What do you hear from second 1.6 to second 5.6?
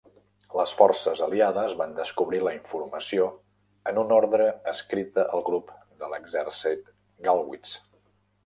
van descobrir la informació en una ordre escrita al